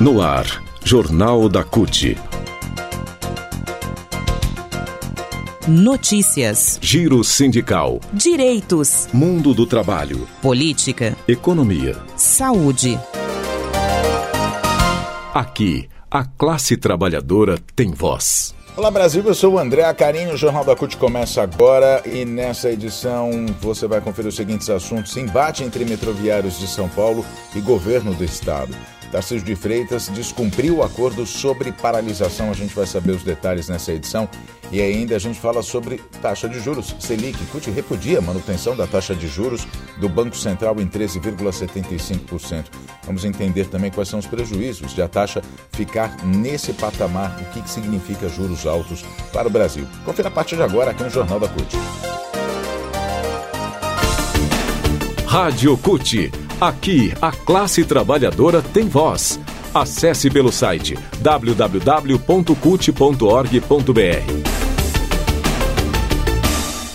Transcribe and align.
No 0.00 0.22
ar, 0.22 0.62
Jornal 0.84 1.48
da 1.48 1.64
CUT. 1.64 2.16
Notícias. 5.66 6.78
Giro 6.80 7.24
sindical. 7.24 7.98
Direitos. 8.12 9.08
Mundo 9.12 9.52
do 9.52 9.66
trabalho. 9.66 10.28
Política. 10.40 11.16
Economia. 11.26 11.96
Saúde. 12.14 12.96
Aqui, 15.34 15.88
a 16.08 16.24
classe 16.24 16.76
trabalhadora 16.76 17.58
tem 17.74 17.90
voz. 17.90 18.54
Olá 18.76 18.92
Brasil, 18.92 19.24
eu 19.26 19.34
sou 19.34 19.54
o 19.54 19.58
André 19.58 19.82
Acarini, 19.82 20.30
o 20.30 20.36
Jornal 20.36 20.64
da 20.64 20.76
CUT 20.76 20.96
começa 20.96 21.42
agora 21.42 22.00
e 22.06 22.24
nessa 22.24 22.70
edição 22.70 23.46
você 23.60 23.88
vai 23.88 24.00
conferir 24.00 24.28
os 24.28 24.36
seguintes 24.36 24.70
assuntos: 24.70 25.16
embate 25.16 25.64
entre 25.64 25.84
metroviários 25.84 26.56
de 26.60 26.68
São 26.68 26.88
Paulo 26.88 27.26
e 27.56 27.60
governo 27.60 28.14
do 28.14 28.22
estado. 28.22 28.72
Tarcísio 29.10 29.44
de 29.44 29.56
Freitas 29.56 30.08
descumpriu 30.08 30.76
o 30.76 30.82
acordo 30.82 31.26
sobre 31.26 31.72
paralisação. 31.72 32.50
A 32.50 32.54
gente 32.54 32.74
vai 32.74 32.86
saber 32.86 33.12
os 33.12 33.22
detalhes 33.22 33.68
nessa 33.68 33.92
edição. 33.92 34.28
E 34.70 34.82
ainda 34.82 35.16
a 35.16 35.18
gente 35.18 35.40
fala 35.40 35.62
sobre 35.62 35.98
taxa 36.20 36.48
de 36.48 36.60
juros. 36.60 36.94
Selic, 37.00 37.38
CUT 37.46 37.70
repudia 37.70 38.18
a 38.18 38.22
manutenção 38.22 38.76
da 38.76 38.86
taxa 38.86 39.14
de 39.14 39.26
juros 39.26 39.66
do 39.98 40.08
Banco 40.08 40.36
Central 40.36 40.78
em 40.78 40.86
13,75%. 40.86 42.66
Vamos 43.06 43.24
entender 43.24 43.66
também 43.66 43.90
quais 43.90 44.08
são 44.08 44.18
os 44.18 44.26
prejuízos 44.26 44.94
de 44.94 45.00
a 45.00 45.08
taxa 45.08 45.42
ficar 45.72 46.14
nesse 46.24 46.74
patamar, 46.74 47.40
o 47.40 47.44
que, 47.46 47.62
que 47.62 47.70
significa 47.70 48.28
juros 48.28 48.66
altos 48.66 49.02
para 49.32 49.48
o 49.48 49.50
Brasil. 49.50 49.86
Confira 50.04 50.28
a 50.28 50.32
partir 50.32 50.56
de 50.56 50.62
agora 50.62 50.90
aqui 50.90 51.02
no 51.02 51.10
Jornal 51.10 51.40
da 51.40 51.48
CUT. 51.48 51.76
Rádio 55.26 55.76
CUT. 55.78 56.47
Aqui, 56.60 57.12
a 57.22 57.30
classe 57.30 57.84
trabalhadora 57.84 58.60
tem 58.60 58.88
voz. 58.88 59.38
Acesse 59.72 60.28
pelo 60.28 60.50
site 60.50 60.98
www.cut.org.br. 61.20 62.18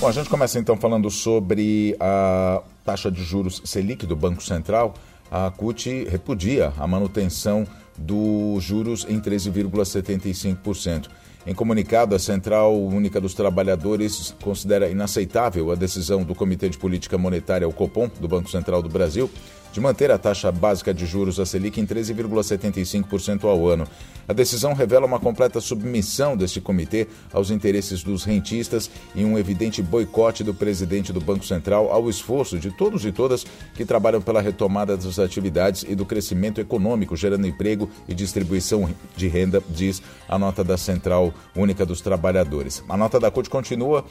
Bom, 0.01 0.07
a 0.09 0.11
gente 0.11 0.27
começa 0.27 0.59
então 0.59 0.75
falando 0.75 1.09
sobre 1.09 1.95
a 1.97 2.61
taxa 2.83 3.09
de 3.09 3.23
juros 3.23 3.61
Selic 3.63 4.05
do 4.05 4.17
Banco 4.17 4.43
Central. 4.43 4.95
A 5.31 5.49
CUT 5.49 6.09
repudia 6.09 6.73
a 6.77 6.85
manutenção 6.85 7.65
dos 7.97 8.61
juros 8.61 9.05
em 9.07 9.21
13,75%. 9.21 11.07
Em 11.45 11.53
comunicado, 11.53 12.15
a 12.15 12.19
Central 12.19 12.73
Única 12.81 13.19
dos 13.19 13.33
Trabalhadores 13.33 14.33
considera 14.41 14.87
inaceitável 14.87 15.71
a 15.71 15.75
decisão 15.75 16.23
do 16.23 16.33
Comitê 16.33 16.69
de 16.69 16.77
Política 16.77 17.17
Monetária, 17.17 17.67
o 17.67 17.73
COPOM, 17.73 18.09
do 18.19 18.29
Banco 18.29 18.49
Central 18.49 18.81
do 18.81 18.87
Brasil, 18.87 19.29
de 19.73 19.81
manter 19.81 20.11
a 20.11 20.19
taxa 20.19 20.51
básica 20.51 20.93
de 20.93 21.03
juros 21.03 21.39
a 21.39 21.45
Selic 21.47 21.81
em 21.81 21.85
13,75% 21.85 23.45
ao 23.45 23.67
ano. 23.67 23.87
A 24.27 24.31
decisão 24.31 24.73
revela 24.73 25.05
uma 25.05 25.19
completa 25.19 25.59
submissão 25.59 26.37
deste 26.37 26.61
comitê 26.61 27.07
aos 27.33 27.49
interesses 27.49 28.03
dos 28.03 28.23
rentistas 28.23 28.89
e 29.15 29.25
um 29.25 29.37
evidente 29.37 29.81
boicote 29.81 30.43
do 30.43 30.53
presidente 30.53 31.11
do 31.11 31.19
Banco 31.19 31.43
Central 31.43 31.91
ao 31.91 32.07
esforço 32.07 32.59
de 32.59 32.69
todos 32.69 33.03
e 33.03 33.11
todas 33.11 33.45
que 33.73 33.83
trabalham 33.83 34.21
pela 34.21 34.41
retomada 34.41 34.95
das 34.95 35.17
atividades 35.17 35.83
e 35.89 35.95
do 35.95 36.05
crescimento 36.05 36.61
econômico, 36.61 37.17
gerando 37.17 37.47
emprego 37.47 37.89
e 38.07 38.13
distribuição 38.13 38.87
de 39.17 39.27
renda, 39.27 39.61
diz 39.69 40.03
a 40.29 40.37
nota 40.37 40.63
da 40.63 40.77
Central 40.77 41.33
Única 41.55 41.83
dos 41.83 41.99
Trabalhadores. 41.99 42.83
A 42.87 42.95
nota 42.95 43.19
da 43.19 43.31
CUT 43.31 43.49
continua 43.49 44.05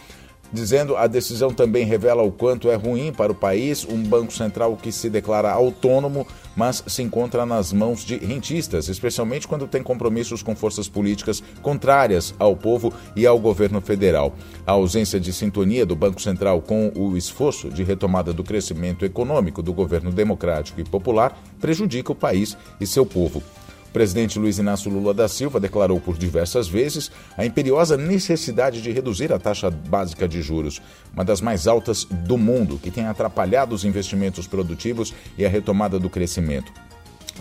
dizendo 0.52 0.96
a 0.96 1.06
decisão 1.06 1.50
também 1.50 1.86
revela 1.86 2.22
o 2.22 2.30
quanto 2.30 2.70
é 2.70 2.74
ruim 2.74 3.12
para 3.12 3.32
o 3.32 3.34
país 3.34 3.86
um 3.88 4.02
banco 4.02 4.32
central 4.32 4.76
que 4.76 4.92
se 4.92 5.08
declara 5.08 5.50
autônomo, 5.50 6.26
mas 6.54 6.84
se 6.86 7.02
encontra 7.02 7.46
nas 7.46 7.72
mãos 7.72 8.04
de 8.04 8.16
rentistas, 8.16 8.88
especialmente 8.88 9.48
quando 9.48 9.66
tem 9.66 9.82
compromissos 9.82 10.42
com 10.42 10.54
forças 10.54 10.88
políticas 10.88 11.42
contrárias 11.62 12.34
ao 12.38 12.54
povo 12.54 12.92
e 13.16 13.26
ao 13.26 13.38
governo 13.38 13.80
federal. 13.80 14.34
A 14.66 14.72
ausência 14.72 15.18
de 15.18 15.32
sintonia 15.32 15.86
do 15.86 15.96
Banco 15.96 16.20
Central 16.20 16.60
com 16.60 16.92
o 16.94 17.16
esforço 17.16 17.70
de 17.70 17.82
retomada 17.82 18.32
do 18.32 18.44
crescimento 18.44 19.04
econômico 19.04 19.62
do 19.62 19.72
governo 19.72 20.12
democrático 20.12 20.80
e 20.80 20.84
popular 20.84 21.40
prejudica 21.60 22.12
o 22.12 22.16
país 22.16 22.56
e 22.80 22.86
seu 22.86 23.06
povo. 23.06 23.42
O 23.92 24.00
presidente 24.02 24.38
Luiz 24.38 24.58
Inácio 24.58 24.90
Lula 24.90 25.12
da 25.12 25.28
Silva 25.28 25.60
declarou 25.60 26.00
por 26.00 26.16
diversas 26.16 26.66
vezes 26.66 27.12
a 27.36 27.44
imperiosa 27.44 27.94
necessidade 27.94 28.80
de 28.80 28.90
reduzir 28.90 29.30
a 29.30 29.38
taxa 29.38 29.70
básica 29.70 30.26
de 30.26 30.40
juros, 30.40 30.80
uma 31.12 31.22
das 31.22 31.42
mais 31.42 31.66
altas 31.66 32.06
do 32.10 32.38
mundo, 32.38 32.80
que 32.82 32.90
tem 32.90 33.04
atrapalhado 33.04 33.74
os 33.74 33.84
investimentos 33.84 34.46
produtivos 34.46 35.12
e 35.36 35.44
a 35.44 35.48
retomada 35.50 35.98
do 35.98 36.08
crescimento. 36.08 36.72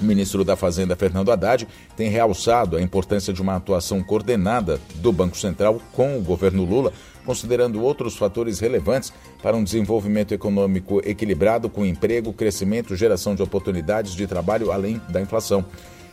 O 0.02 0.04
ministro 0.04 0.44
da 0.44 0.58
Fazenda, 0.58 0.94
Fernando 0.94 1.32
Haddad, 1.32 1.66
tem 1.96 2.10
realçado 2.10 2.76
a 2.76 2.82
importância 2.82 3.32
de 3.32 3.42
uma 3.42 3.56
atuação 3.56 4.04
coordenada 4.04 4.78
do 4.96 5.14
Banco 5.14 5.38
Central 5.38 5.82
com 5.94 6.18
o 6.18 6.22
governo 6.22 6.66
Lula, 6.66 6.92
considerando 7.26 7.82
outros 7.82 8.18
fatores 8.18 8.60
relevantes 8.60 9.14
para 9.42 9.56
um 9.56 9.64
desenvolvimento 9.64 10.34
econômico 10.34 11.02
equilibrado 11.06 11.70
com 11.70 11.86
emprego, 11.86 12.34
crescimento, 12.34 12.94
geração 12.94 13.36
de 13.36 13.42
oportunidades 13.42 14.14
de 14.16 14.28
trabalho 14.28 14.70
além 14.70 15.00
da 15.08 15.22
inflação. 15.22 15.64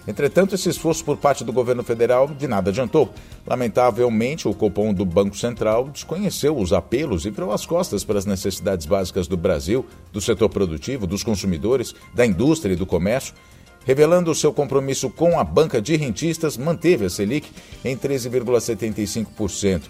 Entretanto, 0.08 0.54
esse 0.54 0.70
esforço 0.70 1.04
por 1.04 1.18
parte 1.18 1.44
do 1.44 1.52
governo 1.52 1.84
federal 1.84 2.28
de 2.28 2.48
nada 2.48 2.70
adiantou. 2.70 3.12
Lamentavelmente, 3.46 4.48
o 4.48 4.54
Copom 4.54 4.94
do 4.94 5.04
Banco 5.04 5.36
Central 5.36 5.90
desconheceu 5.90 6.56
os 6.56 6.72
apelos 6.72 7.26
e 7.26 7.30
virou 7.30 7.52
as 7.52 7.66
costas 7.66 8.04
para 8.04 8.18
as 8.18 8.24
necessidades 8.24 8.86
básicas 8.86 9.28
do 9.28 9.36
Brasil, 9.36 9.84
do 10.10 10.18
setor 10.18 10.48
produtivo, 10.48 11.06
dos 11.06 11.22
consumidores, 11.22 11.94
da 12.14 12.24
indústria 12.24 12.72
e 12.72 12.76
do 12.76 12.86
comércio. 12.86 13.34
Revelando 13.84 14.34
seu 14.34 14.50
compromisso 14.50 15.10
com 15.10 15.38
a 15.38 15.44
banca 15.44 15.80
de 15.80 15.94
rentistas, 15.94 16.56
manteve 16.56 17.04
a 17.04 17.10
Selic 17.10 17.50
em 17.84 17.94
13,75% 17.94 19.82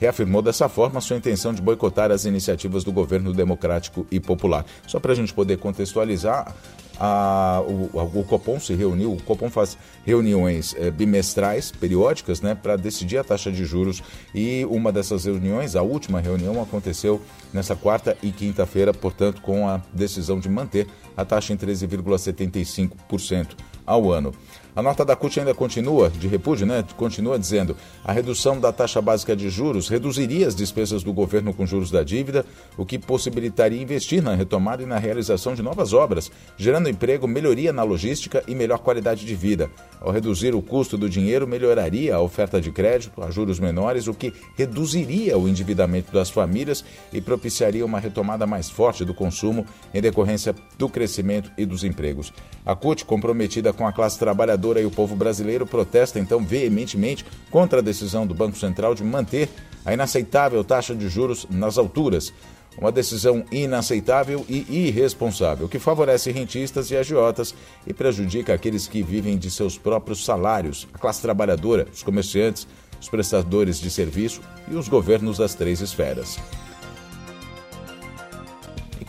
reafirmou 0.00 0.40
dessa 0.40 0.66
forma 0.66 0.98
sua 1.00 1.18
intenção 1.18 1.52
de 1.52 1.60
boicotar 1.60 2.10
as 2.10 2.24
iniciativas 2.24 2.82
do 2.82 2.90
governo 2.90 3.34
democrático 3.34 4.06
e 4.10 4.18
popular. 4.18 4.64
Só 4.86 4.98
para 4.98 5.12
a 5.12 5.14
gente 5.14 5.34
poder 5.34 5.58
contextualizar, 5.58 6.56
a, 7.00 7.62
o, 7.66 8.20
o, 8.20 8.24
Copom 8.24 8.60
se 8.60 8.74
reuniu, 8.74 9.14
o 9.14 9.22
Copom 9.22 9.48
faz 9.48 9.78
reuniões 10.04 10.76
é, 10.78 10.90
bimestrais, 10.90 11.72
periódicas, 11.72 12.42
né, 12.42 12.54
para 12.54 12.76
decidir 12.76 13.16
a 13.16 13.24
taxa 13.24 13.50
de 13.50 13.64
juros. 13.64 14.02
E 14.34 14.66
uma 14.66 14.92
dessas 14.92 15.24
reuniões, 15.24 15.74
a 15.74 15.82
última 15.82 16.20
reunião, 16.20 16.62
aconteceu 16.62 17.22
nessa 17.54 17.74
quarta 17.74 18.14
e 18.22 18.30
quinta-feira, 18.30 18.92
portanto, 18.92 19.40
com 19.40 19.66
a 19.66 19.80
decisão 19.94 20.38
de 20.38 20.50
manter 20.50 20.86
a 21.16 21.24
taxa 21.24 21.54
em 21.54 21.56
13,75% 21.56 23.69
ao 23.90 24.12
ano. 24.12 24.32
A 24.74 24.80
nota 24.80 25.04
da 25.04 25.16
CUT 25.16 25.40
ainda 25.40 25.52
continua, 25.52 26.08
de 26.08 26.28
repúdio, 26.28 26.64
né? 26.64 26.84
Continua 26.96 27.36
dizendo: 27.36 27.76
a 28.04 28.12
redução 28.12 28.60
da 28.60 28.72
taxa 28.72 29.02
básica 29.02 29.34
de 29.34 29.50
juros 29.50 29.88
reduziria 29.88 30.46
as 30.46 30.54
despesas 30.54 31.02
do 31.02 31.12
governo 31.12 31.52
com 31.52 31.66
juros 31.66 31.90
da 31.90 32.04
dívida, 32.04 32.46
o 32.78 32.86
que 32.86 32.96
possibilitaria 32.96 33.82
investir 33.82 34.22
na 34.22 34.34
retomada 34.34 34.82
e 34.82 34.86
na 34.86 34.96
realização 34.96 35.54
de 35.54 35.62
novas 35.62 35.92
obras, 35.92 36.30
gerando 36.56 36.88
emprego, 36.88 37.26
melhoria 37.26 37.72
na 37.72 37.82
logística 37.82 38.44
e 38.46 38.54
melhor 38.54 38.78
qualidade 38.78 39.26
de 39.26 39.34
vida. 39.34 39.68
Ao 40.00 40.12
reduzir 40.12 40.54
o 40.54 40.62
custo 40.62 40.96
do 40.96 41.10
dinheiro, 41.10 41.48
melhoraria 41.48 42.14
a 42.14 42.20
oferta 42.20 42.60
de 42.60 42.70
crédito 42.70 43.22
a 43.22 43.30
juros 43.30 43.58
menores, 43.58 44.06
o 44.06 44.14
que 44.14 44.32
reduziria 44.56 45.36
o 45.36 45.48
endividamento 45.48 46.12
das 46.12 46.30
famílias 46.30 46.84
e 47.12 47.20
propiciaria 47.20 47.84
uma 47.84 47.98
retomada 47.98 48.46
mais 48.46 48.70
forte 48.70 49.04
do 49.04 49.12
consumo 49.12 49.66
em 49.92 50.00
decorrência 50.00 50.54
do 50.78 50.88
crescimento 50.88 51.50
e 51.58 51.66
dos 51.66 51.82
empregos. 51.82 52.32
A 52.64 52.76
CUT, 52.76 53.04
comprometida 53.04 53.72
com 53.80 53.86
a 53.86 53.92
classe 53.94 54.18
trabalhadora 54.18 54.78
e 54.78 54.84
o 54.84 54.90
povo 54.90 55.16
brasileiro, 55.16 55.64
protesta 55.64 56.18
então 56.18 56.44
veementemente 56.44 57.24
contra 57.50 57.78
a 57.78 57.82
decisão 57.82 58.26
do 58.26 58.34
Banco 58.34 58.58
Central 58.58 58.94
de 58.94 59.02
manter 59.02 59.48
a 59.86 59.94
inaceitável 59.94 60.62
taxa 60.62 60.94
de 60.94 61.08
juros 61.08 61.46
nas 61.48 61.78
alturas. 61.78 62.30
Uma 62.76 62.92
decisão 62.92 63.42
inaceitável 63.50 64.44
e 64.46 64.66
irresponsável, 64.86 65.66
que 65.66 65.78
favorece 65.78 66.30
rentistas 66.30 66.90
e 66.90 66.96
agiotas 66.96 67.54
e 67.86 67.94
prejudica 67.94 68.52
aqueles 68.52 68.86
que 68.86 69.02
vivem 69.02 69.38
de 69.38 69.50
seus 69.50 69.78
próprios 69.78 70.26
salários, 70.26 70.86
a 70.92 70.98
classe 70.98 71.22
trabalhadora, 71.22 71.88
os 71.90 72.02
comerciantes, 72.02 72.68
os 73.00 73.08
prestadores 73.08 73.80
de 73.80 73.90
serviço 73.90 74.42
e 74.70 74.74
os 74.74 74.88
governos 74.88 75.38
das 75.38 75.54
três 75.54 75.80
esferas. 75.80 76.38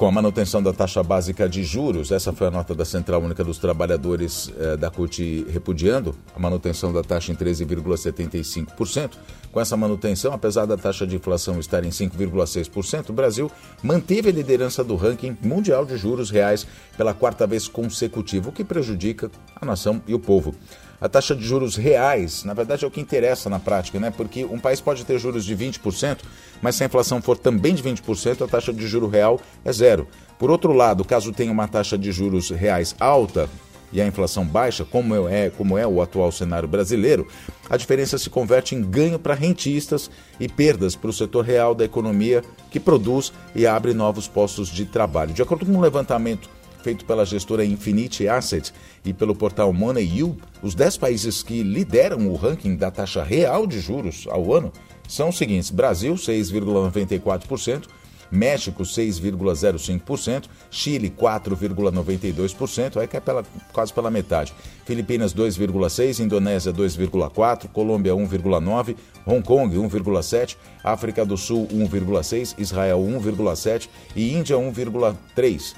Com 0.02 0.08
a 0.08 0.12
manutenção 0.12 0.64
da 0.64 0.74
taxa 0.74 1.04
básica 1.04 1.48
de 1.48 1.64
juros, 1.64 2.10
essa 2.10 2.34
foi 2.34 2.48
a 2.48 2.50
nota 2.50 2.74
da 2.74 2.84
Central 2.84 3.22
Única 3.22 3.44
dos 3.44 3.60
Trabalhadores 3.60 4.52
eh, 4.60 4.76
da 4.76 4.90
CUT 4.90 5.46
repudiando 5.48 6.16
a 6.36 6.40
manutenção 6.40 6.92
da 6.92 7.04
taxa 7.04 7.32
em 7.32 7.36
13,75%. 7.36 9.12
Com 9.52 9.62
essa 9.62 9.78
manutenção, 9.78 10.34
apesar 10.34 10.66
da 10.66 10.76
taxa 10.76 11.06
de 11.06 11.16
inflação 11.16 11.60
estar 11.60 11.84
em 11.84 11.90
5,6%, 11.90 13.12
o 13.12 13.14
Brasil 13.14 13.52
manteve 13.84 14.30
a 14.30 14.32
liderança 14.32 14.84
do 14.84 14.96
ranking 14.96 15.38
mundial 15.40 15.86
de 15.86 15.96
juros 15.98 16.32
reais 16.32 16.66
pela 16.98 17.14
quarta 17.14 17.46
vez 17.46 17.68
consecutiva, 17.68 18.50
o 18.50 18.52
que 18.52 18.64
prejudica 18.64 19.30
a 19.56 19.64
nação 19.64 20.02
e 20.08 20.16
o 20.16 20.20
povo 20.20 20.56
a 21.02 21.10
taxa 21.10 21.36
de 21.36 21.44
juros 21.44 21.76
reais, 21.76 22.44
na 22.44 22.54
verdade 22.54 22.86
é 22.86 22.88
o 22.88 22.92
que 22.92 23.02
interessa 23.02 23.50
na 23.50 23.60
prática, 23.60 24.00
né? 24.00 24.14
Porque 24.16 24.46
um 24.46 24.60
país 24.60 24.80
pode 24.80 25.04
ter 25.04 25.18
juros 25.18 25.44
de 25.44 25.58
20%, 25.58 26.20
mas 26.62 26.76
se 26.76 26.84
a 26.84 26.86
inflação 26.86 27.20
for 27.20 27.36
também 27.36 27.74
de 27.74 27.82
20%, 27.82 28.46
a 28.46 28.48
taxa 28.48 28.72
de 28.72 28.88
juro 28.88 29.08
real 29.08 29.42
é 29.66 29.74
zero. 29.74 30.08
Por 30.38 30.52
outro 30.52 30.72
lado, 30.72 31.04
caso 31.04 31.34
tenha 31.34 31.52
uma 31.52 31.68
taxa 31.68 31.98
de 31.98 32.12
juros 32.12 32.52
reais 32.52 32.96
alta, 33.00 33.50
e 33.94 34.00
a 34.00 34.08
inflação 34.08 34.46
baixa, 34.46 34.86
como 34.86 35.28
é, 35.28 35.50
como 35.50 35.78
é 35.78 35.86
o 35.86 36.02
atual 36.02 36.32
cenário 36.32 36.68
brasileiro, 36.68 37.28
a 37.70 37.76
diferença 37.76 38.18
se 38.18 38.30
converte 38.30 38.74
em 38.74 38.82
ganho 38.82 39.20
para 39.20 39.34
rentistas 39.34 40.10
e 40.40 40.48
perdas 40.48 40.96
para 40.96 41.10
o 41.10 41.14
setor 41.14 41.44
real 41.44 41.76
da 41.76 41.84
economia 41.84 42.42
que 42.70 42.80
produz 42.80 43.34
e 43.54 43.68
abre 43.68 43.94
novos 43.94 44.30
postos 44.30 44.70
de 44.70 44.86
trabalho. 44.86 45.34
De 45.34 45.42
acordo 45.42 45.66
com 45.66 45.74
um 45.74 45.82
levantamento 45.82 46.50
feito 46.82 47.06
pela 47.06 47.26
gestora 47.26 47.64
Infinity 47.64 48.28
Asset 48.28 48.74
e 49.06 49.14
pelo 49.14 49.36
portal 49.36 49.72
MoneyU, 49.72 50.38
os 50.62 50.76
10 50.76 50.98
países 50.98 51.42
que 51.44 51.64
lideram 51.64 52.28
o 52.28 52.36
ranking 52.36 52.76
da 52.76 52.92
taxa 52.92 53.24
real 53.24 53.66
de 53.66 53.80
juros 53.80 54.26
ao 54.30 54.54
ano 54.54 54.72
são 55.08 55.30
os 55.30 55.38
seguintes: 55.38 55.70
Brasil, 55.70 56.14
6,94%. 56.16 57.88
México 58.32 58.84
6,05%, 58.84 60.46
Chile 60.70 61.10
4,92%, 61.10 62.96
aí 62.96 63.10
é 63.12 63.20
pela, 63.20 63.44
quase 63.74 63.92
pela 63.92 64.10
metade. 64.10 64.54
Filipinas 64.86 65.34
2,6%, 65.34 66.20
Indonésia 66.22 66.72
2,4%, 66.72 67.68
Colômbia 67.74 68.14
1,9%, 68.14 68.96
Hong 69.28 69.42
Kong 69.46 69.76
1,7%, 69.76 70.56
África 70.82 71.26
do 71.26 71.36
Sul 71.36 71.68
1,6%, 71.68 72.56
Israel 72.58 73.00
1,7% 73.00 73.90
e 74.16 74.34
Índia 74.34 74.56
1,3% 74.56 75.76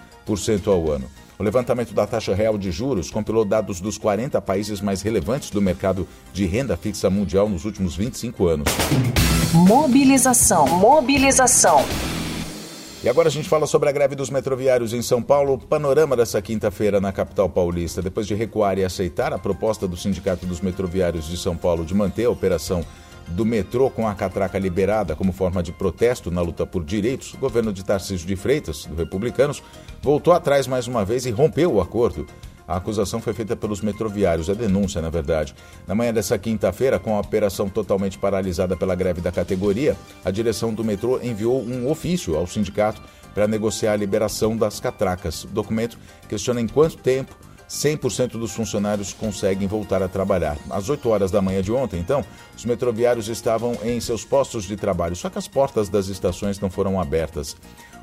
ao 0.67 0.91
ano. 0.91 1.05
O 1.37 1.43
levantamento 1.43 1.93
da 1.93 2.05
taxa 2.05 2.33
real 2.33 2.57
de 2.57 2.71
juros 2.71 3.09
compilou 3.09 3.43
dados 3.43 3.81
dos 3.81 3.97
40 3.97 4.39
países 4.41 4.79
mais 4.79 5.01
relevantes 5.01 5.49
do 5.49 5.61
mercado 5.61 6.07
de 6.31 6.45
renda 6.45 6.77
fixa 6.77 7.09
mundial 7.09 7.49
nos 7.49 7.65
últimos 7.65 7.95
25 7.95 8.47
anos. 8.47 8.67
Mobilização. 9.53 10.67
Mobilização. 10.67 11.83
E 13.03 13.09
agora 13.09 13.27
a 13.27 13.31
gente 13.31 13.49
fala 13.49 13.67
sobre 13.67 13.89
a 13.89 13.91
greve 13.91 14.15
dos 14.15 14.29
metroviários 14.29 14.93
em 14.93 15.01
São 15.01 15.21
Paulo. 15.21 15.57
Panorama 15.57 16.15
dessa 16.15 16.41
quinta-feira 16.41 17.01
na 17.01 17.11
capital 17.11 17.49
paulista. 17.49 18.01
Depois 18.01 18.25
de 18.25 18.33
recuar 18.33 18.77
e 18.77 18.85
aceitar 18.85 19.33
a 19.33 19.37
proposta 19.37 19.85
do 19.85 19.97
Sindicato 19.97 20.45
dos 20.45 20.61
Metroviários 20.61 21.27
de 21.27 21.35
São 21.35 21.57
Paulo 21.57 21.83
de 21.83 21.93
manter 21.93 22.23
a 22.23 22.29
operação 22.29 22.85
do 23.27 23.45
metrô 23.45 23.89
com 23.89 24.07
a 24.07 24.13
catraca 24.13 24.59
liberada 24.59 25.15
como 25.15 25.31
forma 25.31 25.63
de 25.63 25.71
protesto 25.71 26.29
na 26.29 26.41
luta 26.41 26.65
por 26.65 26.83
direitos, 26.83 27.33
o 27.33 27.37
governo 27.37 27.73
de 27.73 27.83
Tarcísio 27.83 28.27
de 28.27 28.35
Freitas, 28.35 28.85
do 28.85 28.95
Republicanos, 28.95 29.63
voltou 30.01 30.33
atrás 30.33 30.67
mais 30.67 30.87
uma 30.87 31.03
vez 31.03 31.25
e 31.25 31.31
rompeu 31.31 31.73
o 31.73 31.81
acordo. 31.81 32.27
A 32.67 32.77
acusação 32.77 33.19
foi 33.19 33.33
feita 33.33 33.55
pelos 33.55 33.81
metroviários, 33.81 34.49
a 34.49 34.53
denúncia, 34.53 35.01
na 35.01 35.09
verdade. 35.09 35.53
Na 35.85 35.93
manhã 35.93 36.13
dessa 36.13 36.37
quinta-feira, 36.37 36.97
com 36.97 37.15
a 37.15 37.19
operação 37.19 37.67
totalmente 37.67 38.17
paralisada 38.17 38.77
pela 38.77 38.95
greve 38.95 39.19
da 39.19 39.31
categoria, 39.31 39.97
a 40.23 40.31
direção 40.31 40.73
do 40.73 40.83
metrô 40.83 41.19
enviou 41.21 41.61
um 41.61 41.89
ofício 41.89 42.35
ao 42.35 42.47
sindicato 42.47 43.01
para 43.33 43.47
negociar 43.47 43.93
a 43.93 43.97
liberação 43.97 44.55
das 44.55 44.79
catracas. 44.79 45.43
O 45.43 45.47
documento 45.47 45.97
questiona 46.29 46.61
em 46.61 46.67
quanto 46.67 46.97
tempo 46.97 47.35
100% 47.73 48.33
dos 48.33 48.51
funcionários 48.51 49.13
conseguem 49.13 49.67
voltar 49.67 50.03
a 50.03 50.07
trabalhar. 50.07 50.57
Às 50.69 50.89
8 50.89 51.09
horas 51.09 51.31
da 51.31 51.41
manhã 51.41 51.59
de 51.59 51.71
ontem, 51.71 51.99
então, 51.99 52.23
os 52.55 52.63
metroviários 52.65 53.27
estavam 53.27 53.75
em 53.83 53.99
seus 53.99 54.23
postos 54.23 54.65
de 54.65 54.75
trabalho, 54.75 55.15
só 55.15 55.27
que 55.27 55.39
as 55.39 55.47
portas 55.47 55.89
das 55.89 56.07
estações 56.07 56.59
não 56.59 56.69
foram 56.69 57.01
abertas. 57.01 57.55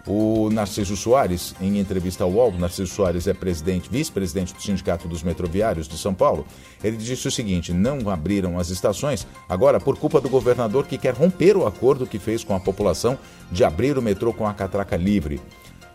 O 0.07 0.49
Narciso 0.51 0.97
Soares, 0.97 1.55
em 1.61 1.79
entrevista 1.79 2.25
ao 2.25 2.33
UOL, 2.33 2.53
Narciso 2.53 2.93
Soares 2.93 3.29
é 3.29 3.35
presidente, 3.35 3.89
vice-presidente 3.89 4.55
do 4.55 4.63
Sindicato 4.63 5.07
dos 5.07 5.23
Metroviários 5.23 5.87
de 5.87 5.97
São 5.99 6.15
Paulo. 6.15 6.47
Ele 6.83 6.97
disse 6.97 7.29
o 7.29 7.31
seguinte: 7.31 7.73
não 7.73 8.09
abriram 8.09 8.59
as 8.59 8.71
estações 8.71 9.27
agora 9.49 9.79
por 9.79 9.99
culpa 9.99 10.21
do 10.21 10.29
governador 10.29 10.87
que 10.87 10.99
quer 10.99 11.15
romper 11.15 11.57
o 11.57 11.67
acordo 11.67 12.07
que 12.07 12.19
fez 12.19 12.43
com 12.43 12.57
a 12.57 12.61
população 12.61 13.19
de 13.53 13.63
abrir 13.63 13.99
o 13.99 14.03
metrô 14.03 14.33
com 14.33 14.49
a 14.49 14.55
catraca 14.55 14.97
livre. 14.97 15.39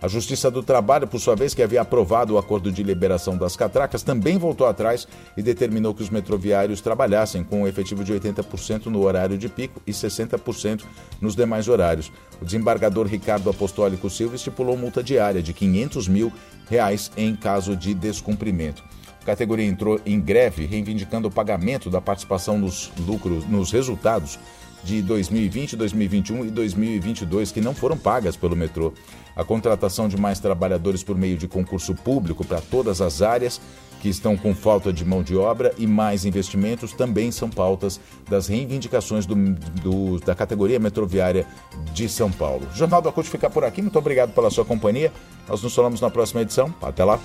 A 0.05 0.07
Justiça 0.07 0.51
do 0.51 0.61
Trabalho, 0.61 1.07
por 1.07 1.19
sua 1.19 1.35
vez, 1.35 1.55
que 1.55 1.63
havia 1.63 1.81
aprovado 1.81 2.35
o 2.35 2.37
acordo 2.37 2.71
de 2.71 2.83
liberação 2.83 3.35
das 3.35 3.55
catracas, 3.55 4.03
também 4.03 4.37
voltou 4.37 4.67
atrás 4.67 5.07
e 5.35 5.41
determinou 5.41 5.95
que 5.95 6.03
os 6.03 6.11
metroviários 6.11 6.79
trabalhassem 6.79 7.43
com 7.43 7.63
um 7.63 7.67
efetivo 7.67 8.03
de 8.03 8.13
80% 8.13 8.85
no 8.85 9.01
horário 9.01 9.35
de 9.35 9.49
pico 9.49 9.81
e 9.83 9.91
60% 9.91 10.83
nos 11.19 11.35
demais 11.35 11.67
horários. 11.67 12.11
O 12.39 12.45
desembargador 12.45 13.07
Ricardo 13.07 13.49
Apostólico 13.49 14.07
Silva 14.07 14.35
estipulou 14.35 14.77
multa 14.77 15.01
diária 15.01 15.41
de 15.41 15.53
500 15.53 16.07
mil 16.07 16.31
reais 16.69 17.11
em 17.17 17.35
caso 17.35 17.75
de 17.75 17.95
descumprimento. 17.95 18.83
A 19.23 19.25
categoria 19.25 19.65
entrou 19.65 19.99
em 20.05 20.21
greve, 20.21 20.67
reivindicando 20.67 21.29
o 21.29 21.31
pagamento 21.31 21.89
da 21.89 21.99
participação 21.99 22.59
nos 22.59 22.91
lucros, 23.07 23.43
nos 23.49 23.71
resultados 23.71 24.37
de 24.85 25.01
2020, 25.01 25.75
2021 25.75 26.45
e 26.45 26.51
2022 26.51 27.51
que 27.51 27.59
não 27.59 27.73
foram 27.73 27.97
pagas 27.97 28.37
pelo 28.37 28.55
metrô. 28.55 28.93
A 29.35 29.43
contratação 29.43 30.07
de 30.07 30.15
mais 30.15 30.39
trabalhadores 30.39 31.03
por 31.03 31.17
meio 31.17 31.37
de 31.37 31.47
concurso 31.47 31.95
público 31.95 32.45
para 32.45 32.61
todas 32.61 33.01
as 33.01 33.21
áreas 33.21 33.59
que 33.99 34.07
estão 34.07 34.37
com 34.37 34.53
falta 34.53 34.93
de 34.93 35.03
mão 35.03 35.23
de 35.23 35.35
obra 35.35 35.73
e 35.79 35.87
mais 35.87 36.25
investimentos 36.25 36.93
também 36.93 37.31
são 37.31 37.49
pautas 37.49 37.99
das 38.29 38.47
reivindicações 38.47 39.25
do, 39.25 39.33
do, 39.81 40.19
da 40.19 40.35
categoria 40.35 40.79
metroviária 40.79 41.47
de 41.91 42.07
São 42.07 42.31
Paulo. 42.31 42.67
O 42.71 42.77
Jornal 42.77 43.01
da 43.01 43.11
CUT 43.11 43.27
fica 43.27 43.49
por 43.49 43.63
aqui. 43.63 43.81
Muito 43.81 43.97
obrigado 43.97 44.31
pela 44.33 44.51
sua 44.51 44.63
companhia. 44.63 45.11
Nós 45.47 45.63
nos 45.63 45.73
falamos 45.73 45.99
na 45.99 46.11
próxima 46.11 46.41
edição. 46.41 46.73
Até 46.81 47.03
lá. 47.03 47.19